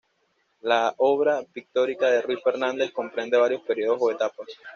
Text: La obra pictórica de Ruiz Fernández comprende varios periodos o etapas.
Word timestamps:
La 0.61 0.95
obra 0.97 1.43
pictórica 1.53 2.07
de 2.09 2.23
Ruiz 2.23 2.39
Fernández 2.43 2.91
comprende 2.91 3.37
varios 3.37 3.61
periodos 3.61 3.99
o 4.01 4.09
etapas. 4.09 4.47